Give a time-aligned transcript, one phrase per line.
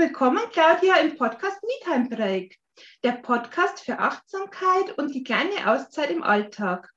[0.00, 2.58] willkommen, Claudia, im Podcast MeTime Break,
[3.04, 6.90] der Podcast für Achtsamkeit und die kleine Auszeit im Alltag.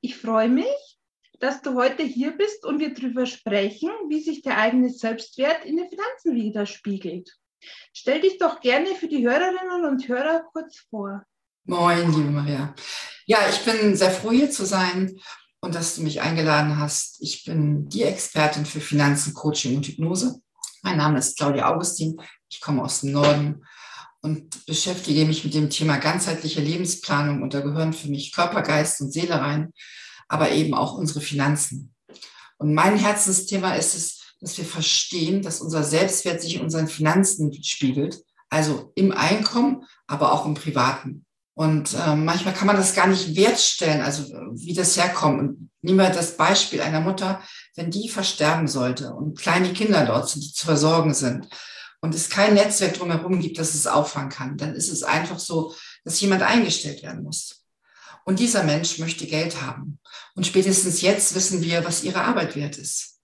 [0.00, 0.98] Ich freue mich,
[1.38, 5.76] dass du heute hier bist und wir darüber sprechen, wie sich der eigene Selbstwert in
[5.76, 7.30] den Finanzen widerspiegelt.
[7.92, 11.22] Stell dich doch gerne für die Hörerinnen und Hörer kurz vor.
[11.66, 12.74] Moin, liebe Maria.
[13.26, 15.20] Ja, ich bin sehr froh, hier zu sein
[15.60, 17.22] und dass du mich eingeladen hast.
[17.22, 20.42] Ich bin die Expertin für Finanzen, Coaching und Hypnose.
[20.82, 22.20] Mein Name ist Claudia Augustin.
[22.50, 23.64] Ich komme aus dem Norden
[24.22, 27.42] und beschäftige mich mit dem Thema ganzheitliche Lebensplanung.
[27.42, 29.72] Und da gehören für mich Körper, Geist und Seele rein,
[30.28, 31.94] aber eben auch unsere Finanzen.
[32.58, 37.52] Und mein Herzensthema ist es, dass wir verstehen, dass unser Selbstwert sich in unseren Finanzen
[37.62, 41.24] spiegelt, also im Einkommen, aber auch im Privaten.
[41.54, 44.24] Und äh, manchmal kann man das gar nicht wertstellen, also
[44.54, 45.40] wie das herkommt.
[45.40, 47.42] Und nehmen wir das Beispiel einer Mutter,
[47.76, 51.48] wenn die versterben sollte und kleine Kinder dort sind, die zu versorgen sind
[52.00, 55.74] und es kein Netzwerk drumherum gibt, das es auffangen kann, dann ist es einfach so,
[56.04, 57.64] dass jemand eingestellt werden muss.
[58.24, 59.98] Und dieser Mensch möchte Geld haben.
[60.34, 63.20] Und spätestens jetzt wissen wir, was ihre Arbeit wert ist.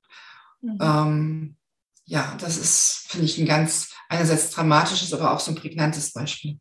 [0.61, 0.79] Mhm.
[0.81, 1.57] Ähm,
[2.05, 6.59] ja, das ist, finde ich, ein ganz einerseits dramatisches, aber auch so ein prägnantes Beispiel.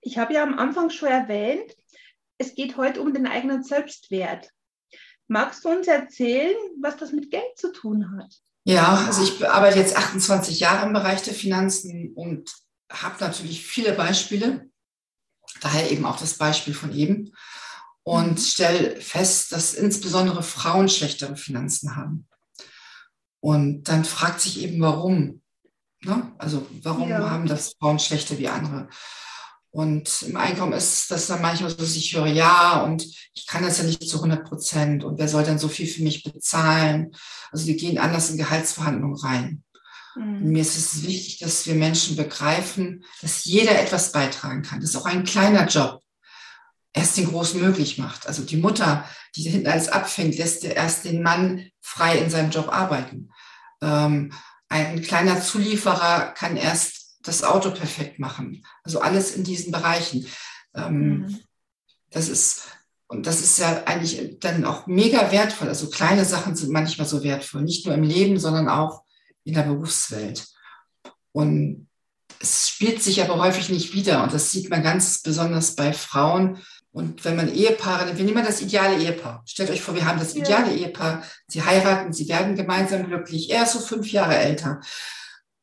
[0.00, 1.74] Ich habe ja am Anfang schon erwähnt,
[2.38, 4.50] es geht heute um den eigenen Selbstwert.
[5.26, 8.32] Magst du uns erzählen, was das mit Geld zu tun hat?
[8.66, 12.50] Ja, also ich arbeite jetzt 28 Jahre im Bereich der Finanzen und
[12.90, 14.68] habe natürlich viele Beispiele,
[15.60, 17.32] daher eben auch das Beispiel von eben
[18.02, 18.36] und mhm.
[18.38, 22.26] stelle fest, dass insbesondere Frauen schlechtere Finanzen haben.
[23.38, 25.42] Und dann fragt sich eben, warum.
[26.00, 26.32] Ne?
[26.36, 27.30] Also warum ja.
[27.30, 28.88] haben das Frauen schlechter wie andere?
[29.76, 33.62] Und im Einkommen ist das dann manchmal so, dass ich höre, ja, und ich kann
[33.62, 35.04] das ja nicht zu 100 Prozent.
[35.04, 37.14] Und wer soll dann so viel für mich bezahlen?
[37.52, 39.64] Also wir gehen anders in Gehaltsverhandlungen rein.
[40.14, 40.50] Mhm.
[40.50, 44.80] Mir ist es wichtig, dass wir Menschen begreifen, dass jeder etwas beitragen kann.
[44.80, 46.02] Das ist auch ein kleiner Job
[46.94, 48.26] erst den Großen möglich macht.
[48.26, 52.70] Also die Mutter, die hinten alles abfängt, lässt erst den Mann frei in seinem Job
[52.70, 53.30] arbeiten.
[53.82, 54.32] Ähm,
[54.70, 58.64] ein kleiner Zulieferer kann erst das Auto perfekt machen.
[58.82, 60.26] Also alles in diesen Bereichen.
[60.74, 61.40] Ähm, mhm.
[62.10, 62.62] Das ist,
[63.08, 65.68] und das ist ja eigentlich dann auch mega wertvoll.
[65.68, 69.02] Also kleine Sachen sind manchmal so wertvoll, nicht nur im Leben, sondern auch
[69.44, 70.46] in der Berufswelt.
[71.32, 71.88] Und
[72.40, 74.22] es spielt sich aber häufig nicht wieder.
[74.22, 76.58] Und das sieht man ganz besonders bei Frauen.
[76.92, 79.42] Und wenn man Ehepaare, wir nehmen das ideale Ehepaar.
[79.46, 80.74] Stellt euch vor, wir haben das ideale.
[80.74, 81.22] Ehepaar.
[81.46, 83.50] Sie heiraten, sie werden gemeinsam glücklich.
[83.50, 84.80] Er ist so fünf Jahre älter.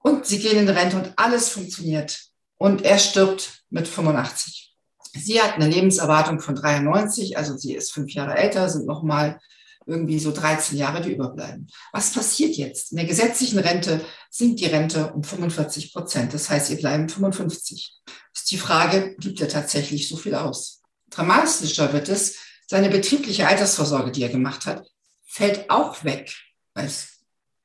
[0.03, 2.19] Und sie gehen in Rente und alles funktioniert.
[2.58, 4.75] Und er stirbt mit 85.
[5.16, 9.40] Sie hat eine Lebenserwartung von 93, also sie ist fünf Jahre älter, sind nochmal
[9.86, 11.69] irgendwie so 13 Jahre, die überbleiben.
[11.91, 12.91] Was passiert jetzt?
[12.91, 16.34] In der gesetzlichen Rente sinkt die Rente um 45 Prozent.
[16.34, 18.02] Das heißt, ihr bleiben 55.
[18.06, 20.81] Das ist die Frage, gibt er tatsächlich so viel aus?
[21.09, 22.38] Dramatischer wird es,
[22.68, 24.88] seine betriebliche Altersvorsorge, die er gemacht hat,
[25.25, 26.34] fällt auch weg.
[26.74, 26.90] Weil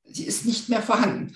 [0.05, 1.35] sie ist nicht mehr vorhanden.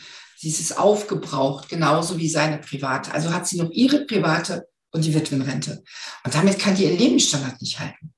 [0.51, 3.13] Sie ist aufgebraucht, genauso wie seine private.
[3.13, 5.85] Also hat sie noch ihre private und die Witwenrente.
[6.25, 8.13] Und damit kann die ihren Lebensstandard nicht halten.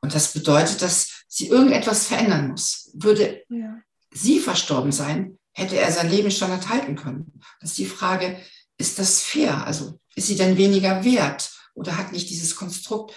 [0.00, 2.90] Und das bedeutet, dass sie irgendetwas verändern muss.
[2.94, 3.76] Würde ja.
[4.12, 7.40] sie verstorben sein, hätte er seinen Lebensstandard halten können.
[7.60, 8.38] Das ist die Frage,
[8.78, 9.66] ist das fair?
[9.66, 11.50] Also ist sie denn weniger wert?
[11.74, 13.14] Oder hat nicht dieses Konstrukt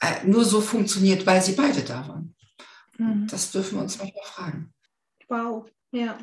[0.00, 2.34] äh, nur so funktioniert, weil sie beide da waren?
[2.96, 3.26] Mhm.
[3.28, 4.74] Das dürfen wir uns manchmal fragen.
[5.28, 6.18] Wow, ja.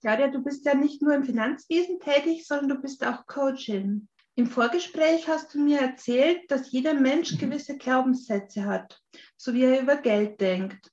[0.00, 4.08] Claudia, du bist ja nicht nur im Finanzwesen tätig, sondern du bist auch Coachin.
[4.36, 7.38] Im Vorgespräch hast du mir erzählt, dass jeder Mensch mhm.
[7.38, 9.00] gewisse Glaubenssätze hat,
[9.36, 10.90] so wie er über Geld denkt.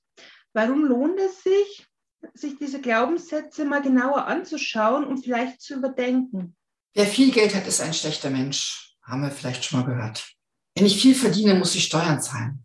[0.52, 1.86] Warum lohnt es sich,
[2.34, 6.54] sich diese Glaubenssätze mal genauer anzuschauen und vielleicht zu überdenken?
[6.94, 8.96] Wer viel Geld hat, ist ein schlechter Mensch.
[9.02, 10.32] Haben wir vielleicht schon mal gehört.
[10.74, 12.62] Wenn ich viel verdiene, muss ich Steuern zahlen.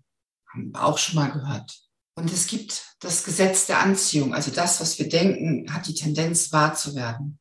[0.54, 1.87] Haben wir auch schon mal gehört.
[2.18, 6.52] Und es gibt das Gesetz der Anziehung, also das, was wir denken, hat die Tendenz
[6.52, 7.38] wahr zu werden.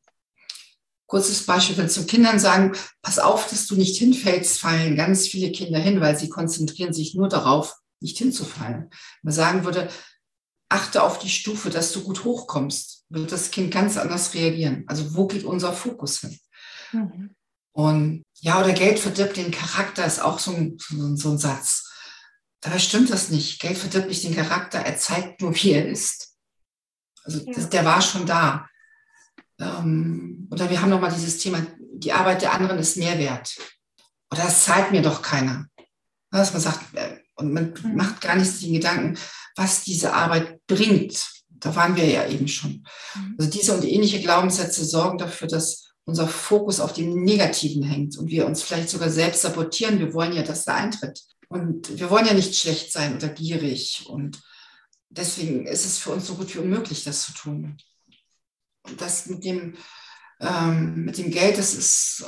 [1.07, 5.51] Kurzes Beispiel, wenn zu Kindern sagen, pass auf, dass du nicht hinfällst, fallen ganz viele
[5.51, 8.89] Kinder hin, weil sie konzentrieren sich nur darauf, nicht hinzufallen.
[8.91, 9.89] Wenn man sagen würde,
[10.69, 14.83] achte auf die Stufe, dass du gut hochkommst, wird das Kind ganz anders reagieren.
[14.85, 16.39] Also wo geht unser Fokus hin?
[16.91, 17.35] Mhm.
[17.71, 21.86] Und ja, oder Geld verdirbt den Charakter, ist auch so ein, so, so ein Satz.
[22.61, 23.59] Dabei stimmt das nicht.
[23.59, 26.35] Geld verdirbt nicht den Charakter, er zeigt nur, wie er ist.
[27.23, 27.53] Also ja.
[27.53, 28.67] das, der war schon da.
[29.59, 33.55] Ähm, oder wir haben nochmal dieses Thema, die Arbeit der anderen ist Mehrwert.
[34.31, 35.67] Oder das zahlt mir doch keiner.
[36.31, 37.95] Dass man sagt, äh, und man mhm.
[37.95, 39.17] macht gar nicht den Gedanken,
[39.55, 41.25] was diese Arbeit bringt.
[41.49, 42.85] Da waren wir ja eben schon.
[43.15, 43.35] Mhm.
[43.37, 48.29] Also diese und ähnliche Glaubenssätze sorgen dafür, dass unser Fokus auf dem Negativen hängt und
[48.29, 49.99] wir uns vielleicht sogar selbst sabotieren.
[49.99, 51.21] Wir wollen ja, dass da eintritt.
[51.49, 54.05] Und wir wollen ja nicht schlecht sein oder gierig.
[54.07, 54.41] Und
[55.09, 57.77] deswegen ist es für uns so gut wie unmöglich, das zu tun.
[58.83, 59.75] Und das mit dem,
[60.39, 62.25] ähm, mit dem Geld, das ist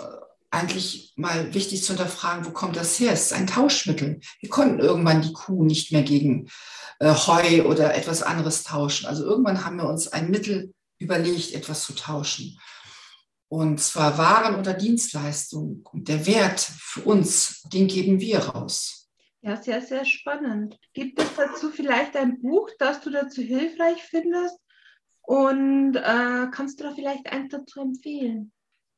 [0.51, 3.13] eigentlich mal wichtig zu hinterfragen, wo kommt das her?
[3.13, 4.19] Es ist ein Tauschmittel.
[4.39, 6.50] Wir konnten irgendwann die Kuh nicht mehr gegen
[7.00, 9.06] äh, Heu oder etwas anderes tauschen.
[9.06, 12.60] Also irgendwann haben wir uns ein Mittel überlegt, etwas zu tauschen.
[13.48, 15.83] Und zwar Waren oder Dienstleistungen.
[15.92, 18.99] Und der Wert für uns, den geben wir raus.
[19.41, 20.77] Ja, sehr, sehr spannend.
[20.94, 24.57] Gibt es dazu vielleicht ein Buch, das du dazu hilfreich findest?
[25.21, 28.51] Und äh, kannst du da vielleicht eins dazu empfehlen?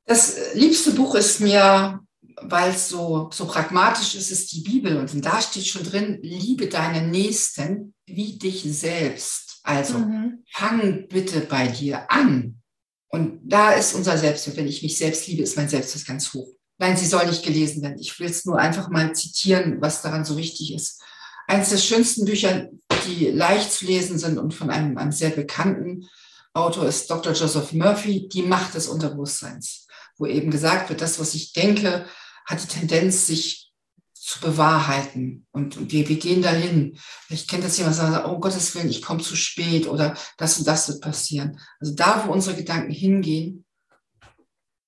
[0.06, 2.00] Das liebste Buch ist mir,
[2.42, 4.98] weil es so, so pragmatisch ist, ist die Bibel.
[4.98, 9.60] Und da steht schon drin, liebe deinen Nächsten wie dich selbst.
[9.64, 10.44] Also mhm.
[10.52, 12.62] fang bitte bei dir an.
[13.10, 14.58] Und da ist unser Selbstwert.
[14.58, 16.50] Wenn ich mich selbst liebe, ist mein Selbstwert ganz hoch.
[16.82, 18.00] Nein, sie soll nicht gelesen werden.
[18.00, 21.02] Ich will es nur einfach mal zitieren, was daran so wichtig ist.
[21.48, 22.68] Eines der schönsten Bücher,
[23.08, 26.10] die leicht zu lesen sind und von einem, einem sehr bekannten
[26.54, 27.32] Autor ist Dr.
[27.32, 29.88] Joseph Murphy, Die Macht des Unterbewusstseins
[30.22, 32.06] wo eben gesagt wird, das, was ich denke,
[32.46, 33.72] hat die Tendenz, sich
[34.14, 35.48] zu bewahrheiten.
[35.52, 36.98] Und, und wir, wir gehen dahin.
[37.30, 40.68] Ich kenne das jemand, sagt, oh Gottes Willen, ich komme zu spät oder das und
[40.68, 41.60] das wird passieren.
[41.80, 43.66] Also da, wo unsere Gedanken hingehen,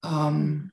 [0.05, 0.71] ähm,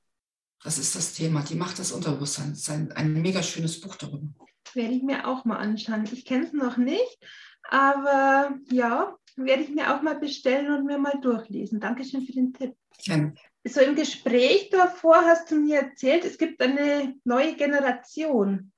[0.63, 1.43] das ist das Thema.
[1.43, 2.65] Die Macht des Unterbewusstseins.
[2.65, 4.29] Das ist ein, ein mega schönes Buch darüber.
[4.75, 6.09] Werde ich mir auch mal anschauen.
[6.13, 7.19] Ich kenne es noch nicht,
[7.69, 11.81] aber ja, werde ich mir auch mal bestellen und mir mal durchlesen.
[11.81, 12.75] Dankeschön für den Tipp.
[13.05, 13.35] Gerne
[13.65, 18.73] so im Gespräch davor hast du mir erzählt, es gibt eine neue Generation.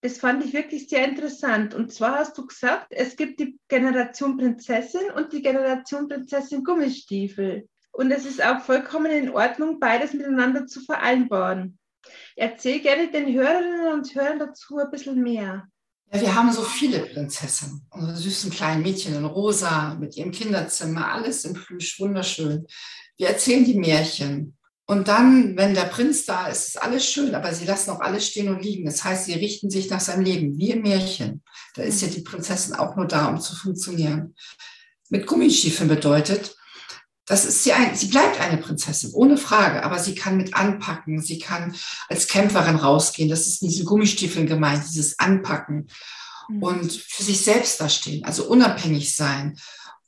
[0.00, 1.74] Das fand ich wirklich sehr interessant.
[1.74, 7.68] Und zwar hast du gesagt, es gibt die Generation Prinzessin und die Generation Prinzessin Gummistiefel.
[7.94, 11.78] Und es ist auch vollkommen in Ordnung, beides miteinander zu vereinbaren.
[12.34, 15.68] Erzähl gerne den Hörerinnen und Hörern dazu ein bisschen mehr.
[16.12, 17.86] Ja, wir haben so viele Prinzessinnen.
[17.90, 22.66] Unsere süßen kleinen Mädchen in Rosa mit ihrem Kinderzimmer, alles im Plüsch, wunderschön.
[23.16, 24.56] Wir erzählen die Märchen.
[24.86, 28.26] Und dann, wenn der Prinz da ist, ist alles schön, aber sie lassen auch alles
[28.26, 28.84] stehen und liegen.
[28.84, 31.42] Das heißt, sie richten sich nach seinem Leben, wie im Märchen.
[31.74, 34.34] Da ist ja die Prinzessin auch nur da, um zu funktionieren.
[35.10, 36.56] Mit Gummistiefeln bedeutet,
[37.26, 41.22] das ist sie, ein, sie bleibt eine Prinzessin, ohne Frage, aber sie kann mit anpacken,
[41.22, 41.74] sie kann
[42.08, 43.30] als Kämpferin rausgehen.
[43.30, 45.88] Das ist in diesen Gummistiefeln gemeint, dieses Anpacken
[46.48, 46.62] mhm.
[46.62, 49.58] und für sich selbst dastehen, also unabhängig sein,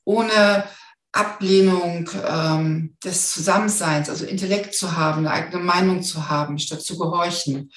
[0.04, 0.64] ohne
[1.12, 6.98] Ablehnung ähm, des Zusammenseins, also Intellekt zu haben, eine eigene Meinung zu haben, statt zu
[6.98, 7.72] gehorchen.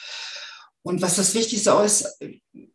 [0.81, 2.19] Und was das Wichtigste ist,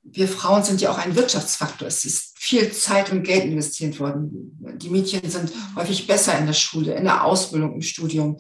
[0.03, 1.89] wir Frauen sind ja auch ein Wirtschaftsfaktor.
[1.89, 4.77] Es ist viel Zeit und Geld investiert worden.
[4.77, 8.37] Die Mädchen sind häufig besser in der Schule, in der Ausbildung, im Studium.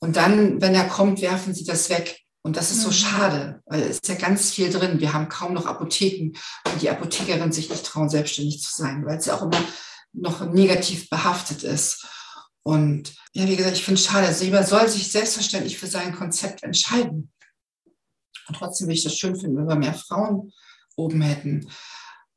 [0.00, 2.18] Und dann, wenn er kommt, werfen sie das weg.
[2.40, 2.92] Und das ist so mhm.
[2.94, 5.00] schade, weil es ist ja ganz viel drin.
[5.00, 6.32] Wir haben kaum noch Apotheken
[6.72, 9.62] und die Apothekerin sich nicht trauen, selbstständig zu sein, weil ja auch immer
[10.14, 12.06] noch negativ behaftet ist.
[12.62, 14.28] Und ja, wie gesagt, ich finde es schade.
[14.28, 17.30] Also jeder soll sich selbstverständlich für sein Konzept entscheiden.
[18.48, 20.52] Und trotzdem würde ich das schön finden, wenn wir mehr Frauen
[20.96, 21.68] oben hätten.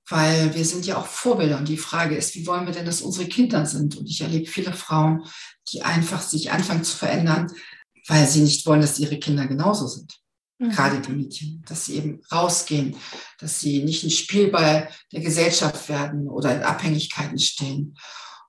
[0.08, 1.58] Weil wir sind ja auch Vorbilder.
[1.58, 3.98] Und die Frage ist, wie wollen wir denn, dass unsere Kinder sind?
[3.98, 5.24] Und ich erlebe viele Frauen,
[5.72, 7.52] die einfach sich anfangen zu verändern,
[8.08, 10.20] weil sie nicht wollen, dass ihre Kinder genauso sind.
[10.60, 10.70] Mhm.
[10.70, 12.96] Gerade die Mädchen, dass sie eben rausgehen,
[13.40, 17.98] dass sie nicht ein Spielball der Gesellschaft werden oder in Abhängigkeiten stehen.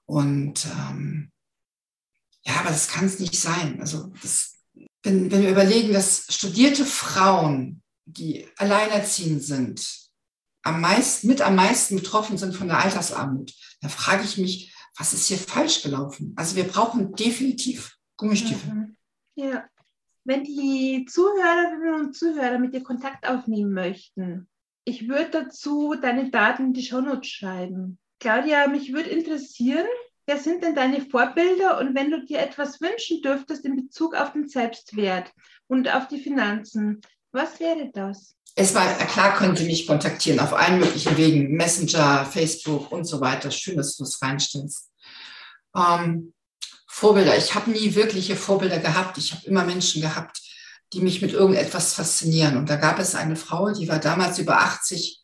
[0.05, 1.33] Und ähm,
[2.45, 3.81] ja, aber das kann es nicht sein.
[3.81, 4.59] Also das,
[5.03, 10.06] wenn, wenn wir überlegen, dass studierte Frauen, die alleinerziehend sind,
[10.67, 15.13] am meisten, mit am meisten betroffen sind von der Altersarmut, da frage ich mich, was
[15.13, 16.35] ist hier falsch gelaufen?
[16.37, 18.73] Also wir brauchen definitiv Gummistiefel.
[18.73, 18.97] Mhm.
[19.37, 19.65] Ja.
[20.25, 24.49] Wenn die Zuhörerinnen und Zuhörer mit dir Kontakt aufnehmen möchten,
[24.85, 27.99] ich würde dazu deine Daten in die Shownotes schreiben.
[28.19, 29.87] Claudia, mich würde interessieren,
[30.27, 34.33] wer sind denn deine Vorbilder und wenn du dir etwas wünschen dürftest in Bezug auf
[34.33, 35.33] den Selbstwert
[35.69, 37.01] und auf die Finanzen,
[37.37, 38.35] was wäre das?
[38.57, 43.51] Erstmal, klar können Sie mich kontaktieren auf allen möglichen Wegen, Messenger, Facebook und so weiter.
[43.51, 44.91] Schön, dass du es reinstellst.
[45.77, 46.33] Ähm,
[46.89, 47.37] Vorbilder.
[47.37, 49.19] Ich habe nie wirkliche Vorbilder gehabt.
[49.19, 50.41] Ich habe immer Menschen gehabt,
[50.95, 52.57] die mich mit irgendetwas faszinieren.
[52.57, 55.23] Und da gab es eine Frau, die war damals über 80,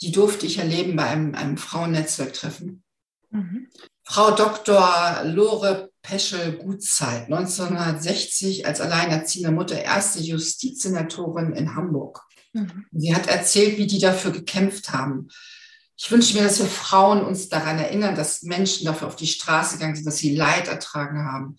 [0.00, 2.82] die durfte ich erleben bei einem, einem Frauennetzwerktreffen.
[3.28, 3.68] Mhm.
[4.02, 5.22] Frau Dr.
[5.24, 12.22] Lore Peschel-Gutzeit, 1960 als alleinerziehende Mutter, erste Justizsenatorin in Hamburg.
[12.52, 12.86] Mhm.
[12.92, 15.28] Sie hat erzählt, wie die dafür gekämpft haben
[15.96, 19.74] Ich wünsche mir, dass wir Frauen uns daran erinnern, dass Menschen dafür auf die Straße
[19.74, 21.56] gegangen sind, dass sie Leid ertragen haben.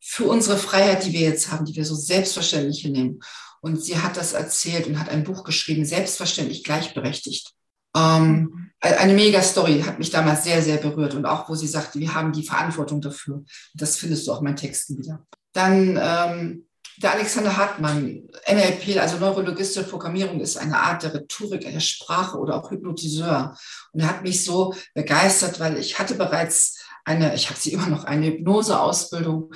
[0.00, 3.20] Für unsere Freiheit, die wir jetzt haben, die wir so selbstverständlich hinnehmen.
[3.60, 7.54] Und sie hat das erzählt und hat ein Buch geschrieben, selbstverständlich gleichberechtigt.
[7.96, 11.14] Ähm, eine mega Story hat mich damals sehr, sehr berührt.
[11.14, 13.42] Und auch, wo sie sagte, wir haben die Verantwortung dafür.
[13.74, 15.24] Das findest du auch in meinen Texten wieder.
[15.52, 21.80] Dann ähm, der Alexander Hartmann, NLP, also neurologistische Programmierung, ist eine Art der Rhetorik, der
[21.80, 23.56] Sprache oder auch Hypnotiseur.
[23.92, 27.88] Und er hat mich so begeistert, weil ich hatte bereits eine, ich habe sie immer
[27.88, 29.52] noch, eine Hypnoseausbildung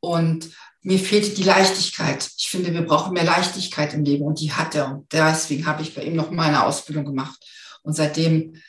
[0.00, 0.50] und
[0.82, 2.30] mir fehlte die Leichtigkeit.
[2.36, 4.92] Ich finde, wir brauchen mehr Leichtigkeit im Leben und die hat er.
[4.92, 7.44] Und deswegen habe ich bei ihm noch meine Ausbildung gemacht.
[7.88, 8.60] Und seitdem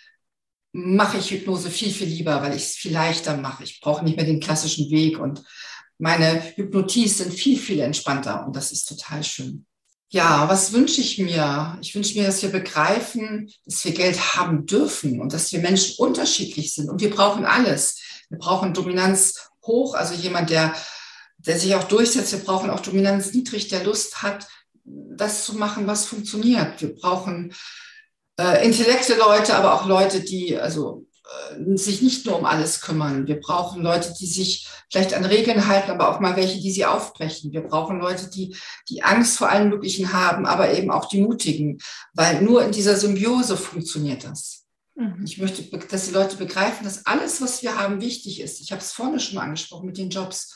[0.71, 3.65] mache ich Hypnose viel, viel lieber, weil ich es viel leichter mache.
[3.65, 5.43] Ich brauche nicht mehr den klassischen Weg und
[5.97, 9.65] meine Hypnoties sind viel, viel entspannter und das ist total schön.
[10.07, 11.77] Ja, was wünsche ich mir?
[11.81, 15.95] Ich wünsche mir, dass wir begreifen, dass wir Geld haben dürfen und dass wir Menschen
[15.97, 17.99] unterschiedlich sind und wir brauchen alles.
[18.29, 20.73] Wir brauchen Dominanz hoch, also jemand, der,
[21.39, 22.31] der sich auch durchsetzt.
[22.31, 24.47] Wir brauchen auch Dominanz niedrig, der Lust hat,
[24.85, 26.81] das zu machen, was funktioniert.
[26.81, 27.53] Wir brauchen
[28.39, 31.05] äh, intellekte Leute, aber auch Leute, die also
[31.58, 33.27] äh, sich nicht nur um alles kümmern.
[33.27, 36.86] Wir brauchen Leute, die sich vielleicht an Regeln halten, aber auch mal welche, die sie
[36.86, 37.51] aufbrechen.
[37.51, 38.55] Wir brauchen Leute, die
[38.88, 41.79] die Angst vor allen Möglichen haben, aber eben auch die Mutigen,
[42.13, 44.65] weil nur in dieser Symbiose funktioniert das.
[44.96, 45.24] Mhm.
[45.25, 48.62] Ich möchte, dass die Leute begreifen, dass alles, was wir haben, wichtig ist.
[48.62, 50.55] Ich habe es vorne schon mal angesprochen mit den Jobs.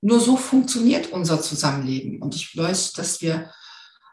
[0.00, 2.22] Nur so funktioniert unser Zusammenleben.
[2.22, 3.52] Und ich weiß, dass wir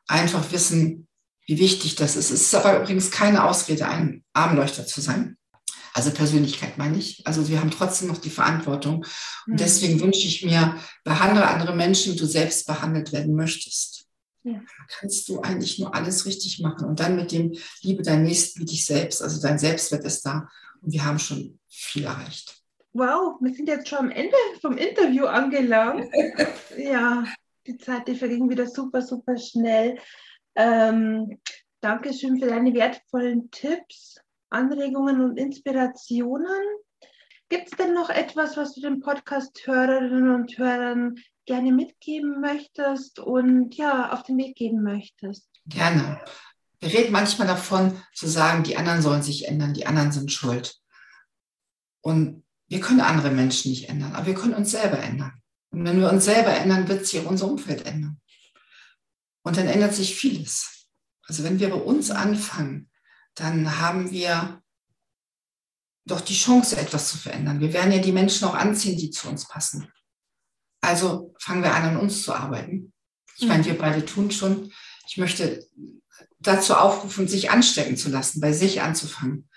[0.07, 1.07] einfach wissen,
[1.45, 2.31] wie wichtig das ist.
[2.31, 5.37] Es ist aber übrigens keine Ausrede, ein Armleuchter zu sein.
[5.93, 7.25] Also Persönlichkeit meine ich.
[7.25, 9.05] Also wir haben trotzdem noch die Verantwortung.
[9.47, 9.57] Und mhm.
[9.57, 13.93] deswegen wünsche ich mir, behandle andere Menschen, wie du selbst behandelt werden möchtest.
[14.43, 14.61] Ja.
[14.99, 16.85] kannst du eigentlich nur alles richtig machen.
[16.87, 19.23] Und dann mit dem Liebe dein Nächsten wie dich selbst.
[19.23, 20.49] Also dein Selbstwert ist da.
[20.81, 22.61] Und wir haben schon viel erreicht.
[22.93, 26.07] Wow, wir sind jetzt schon am Ende vom Interview angelangt.
[26.77, 27.25] ja,
[27.65, 29.97] die Zeit, die verging wieder super, super schnell.
[30.55, 31.39] Ähm,
[31.81, 34.17] Dankeschön für deine wertvollen Tipps.
[34.49, 36.61] Anregungen und Inspirationen.
[37.49, 43.75] Gibt es denn noch etwas, was du den Podcast-Hörerinnen und Hörern gerne mitgeben möchtest und
[43.75, 45.47] ja, auf den Weg geben möchtest?
[45.67, 46.21] Gerne.
[46.79, 50.75] Wir reden manchmal davon, zu sagen, die anderen sollen sich ändern, die anderen sind schuld.
[52.01, 55.33] Und wir können andere Menschen nicht ändern, aber wir können uns selber ändern.
[55.69, 58.19] Und wenn wir uns selber ändern, wird sich auch unser Umfeld ändern.
[59.45, 60.87] Und dann ändert sich vieles.
[61.27, 62.89] Also wenn wir bei uns anfangen,
[63.35, 64.61] dann haben wir
[66.05, 67.59] doch die Chance, etwas zu verändern.
[67.59, 69.87] Wir werden ja die Menschen auch anziehen, die zu uns passen.
[70.81, 72.91] Also fangen wir an, an uns zu arbeiten.
[73.37, 74.71] Ich meine, wir beide tun schon.
[75.07, 75.67] Ich möchte
[76.39, 79.47] dazu aufrufen, sich anstecken zu lassen, bei sich anzufangen.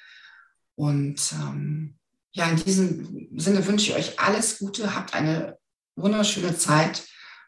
[0.75, 1.99] Und ähm,
[2.33, 5.59] ja, in diesem Sinne wünsche ich euch alles Gute, habt eine
[5.97, 7.07] wunderschöne Zeit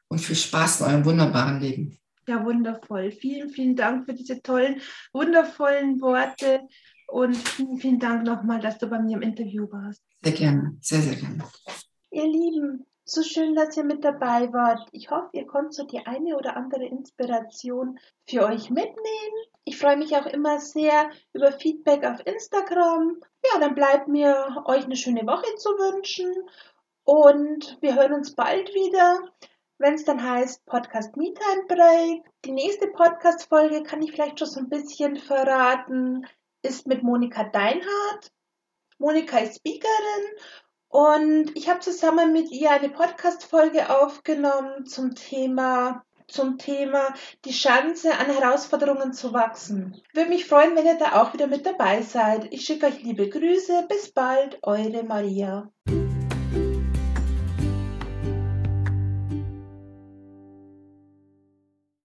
[0.09, 2.00] und viel Spaß in eurem wunderbaren Leben.
[2.31, 3.11] Ja, wundervoll.
[3.11, 4.81] Vielen, vielen Dank für diese tollen,
[5.13, 6.61] wundervollen Worte
[7.09, 10.01] und vielen, vielen Dank nochmal, dass du bei mir im Interview warst.
[10.23, 11.43] Sehr gerne, sehr, sehr gerne.
[12.13, 14.89] Ihr Lieben, so schön, dass ihr mit dabei wart.
[14.93, 19.37] Ich hoffe, ihr konntet so die eine oder andere Inspiration für euch mitnehmen.
[19.65, 23.17] Ich freue mich auch immer sehr über Feedback auf Instagram.
[23.53, 26.33] Ja, dann bleibt mir, euch eine schöne Woche zu wünschen.
[27.03, 29.19] Und wir hören uns bald wieder
[29.81, 32.23] wenn es dann heißt Podcast Me Time Break.
[32.45, 36.27] Die nächste Podcast-Folge kann ich vielleicht schon so ein bisschen verraten,
[36.63, 38.31] ist mit Monika Deinhardt.
[38.99, 40.27] Monika ist Speakerin
[40.89, 47.13] und ich habe zusammen mit ihr eine Podcast-Folge aufgenommen zum Thema zum Thema
[47.45, 50.01] die Chance an Herausforderungen zu wachsen.
[50.15, 52.53] Würde mich freuen, wenn ihr da auch wieder mit dabei seid.
[52.53, 53.87] Ich schicke euch liebe Grüße.
[53.89, 55.73] Bis bald, eure Maria.